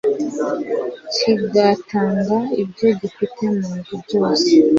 [1.13, 4.49] kigatanga ibyo gifite mu nzu byose